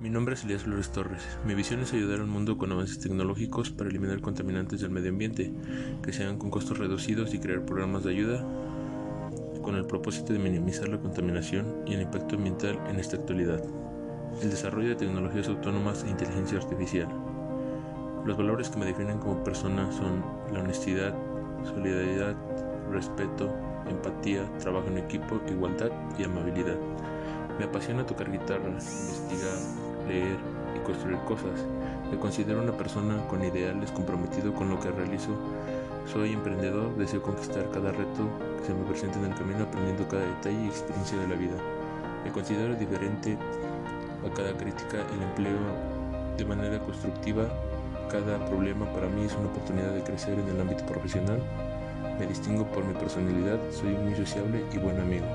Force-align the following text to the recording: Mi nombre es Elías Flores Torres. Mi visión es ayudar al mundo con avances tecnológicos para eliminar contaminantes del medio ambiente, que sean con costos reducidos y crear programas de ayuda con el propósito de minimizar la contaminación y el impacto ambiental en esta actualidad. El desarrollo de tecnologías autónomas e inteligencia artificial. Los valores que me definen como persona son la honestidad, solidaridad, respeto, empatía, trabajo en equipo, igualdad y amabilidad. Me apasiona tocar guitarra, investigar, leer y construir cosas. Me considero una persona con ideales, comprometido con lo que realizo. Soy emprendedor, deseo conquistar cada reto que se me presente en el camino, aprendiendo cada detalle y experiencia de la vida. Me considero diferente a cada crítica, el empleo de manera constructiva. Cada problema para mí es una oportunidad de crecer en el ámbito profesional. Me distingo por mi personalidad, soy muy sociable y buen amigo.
Mi 0.00 0.10
nombre 0.10 0.34
es 0.34 0.42
Elías 0.42 0.64
Flores 0.64 0.90
Torres. 0.90 1.22
Mi 1.46 1.54
visión 1.54 1.80
es 1.80 1.92
ayudar 1.92 2.18
al 2.18 2.26
mundo 2.26 2.58
con 2.58 2.72
avances 2.72 2.98
tecnológicos 2.98 3.70
para 3.70 3.88
eliminar 3.88 4.20
contaminantes 4.20 4.80
del 4.80 4.90
medio 4.90 5.10
ambiente, 5.10 5.52
que 6.02 6.12
sean 6.12 6.36
con 6.36 6.50
costos 6.50 6.78
reducidos 6.78 7.32
y 7.32 7.38
crear 7.38 7.64
programas 7.64 8.02
de 8.02 8.10
ayuda 8.10 8.44
con 9.62 9.76
el 9.76 9.86
propósito 9.86 10.32
de 10.32 10.40
minimizar 10.40 10.88
la 10.88 10.98
contaminación 10.98 11.84
y 11.86 11.94
el 11.94 12.02
impacto 12.02 12.34
ambiental 12.34 12.78
en 12.88 12.98
esta 12.98 13.16
actualidad. 13.16 13.62
El 14.42 14.50
desarrollo 14.50 14.90
de 14.90 14.96
tecnologías 14.96 15.46
autónomas 15.46 16.02
e 16.04 16.10
inteligencia 16.10 16.58
artificial. 16.58 17.08
Los 18.26 18.36
valores 18.36 18.70
que 18.70 18.78
me 18.80 18.86
definen 18.86 19.18
como 19.18 19.44
persona 19.44 19.90
son 19.92 20.24
la 20.52 20.60
honestidad, 20.60 21.14
solidaridad, 21.62 22.34
respeto, 22.90 23.54
empatía, 23.88 24.44
trabajo 24.58 24.88
en 24.88 24.98
equipo, 24.98 25.40
igualdad 25.48 25.90
y 26.18 26.24
amabilidad. 26.24 26.76
Me 27.58 27.66
apasiona 27.66 28.04
tocar 28.04 28.30
guitarra, 28.30 28.68
investigar, 28.68 29.56
leer 30.08 30.36
y 30.74 30.78
construir 30.80 31.18
cosas. 31.18 31.64
Me 32.10 32.18
considero 32.18 32.60
una 32.60 32.72
persona 32.72 33.16
con 33.28 33.44
ideales, 33.44 33.92
comprometido 33.92 34.52
con 34.52 34.70
lo 34.70 34.80
que 34.80 34.90
realizo. 34.90 35.30
Soy 36.12 36.32
emprendedor, 36.32 36.96
deseo 36.96 37.22
conquistar 37.22 37.70
cada 37.70 37.92
reto 37.92 38.28
que 38.58 38.66
se 38.66 38.74
me 38.74 38.84
presente 38.84 39.18
en 39.18 39.26
el 39.26 39.34
camino, 39.34 39.64
aprendiendo 39.64 40.06
cada 40.08 40.26
detalle 40.26 40.64
y 40.64 40.66
experiencia 40.66 41.18
de 41.18 41.28
la 41.28 41.34
vida. 41.36 41.56
Me 42.24 42.32
considero 42.32 42.74
diferente 42.74 43.38
a 44.26 44.34
cada 44.34 44.52
crítica, 44.56 44.98
el 45.14 45.22
empleo 45.22 45.58
de 46.36 46.44
manera 46.44 46.78
constructiva. 46.80 47.48
Cada 48.10 48.44
problema 48.46 48.92
para 48.92 49.08
mí 49.08 49.24
es 49.24 49.34
una 49.34 49.48
oportunidad 49.48 49.92
de 49.92 50.02
crecer 50.02 50.38
en 50.38 50.48
el 50.48 50.60
ámbito 50.60 50.84
profesional. 50.86 51.40
Me 52.18 52.26
distingo 52.26 52.64
por 52.66 52.84
mi 52.84 52.94
personalidad, 52.94 53.58
soy 53.70 53.92
muy 53.94 54.14
sociable 54.14 54.64
y 54.72 54.78
buen 54.78 55.00
amigo. 55.00 55.26